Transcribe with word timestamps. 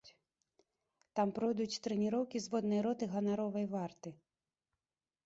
Там 1.19 1.27
пройдуць 1.35 1.81
трэніроўкі 1.87 2.41
зводнай 2.45 2.81
роты 2.87 3.03
ганаровай 3.13 3.65
варты. 3.75 4.09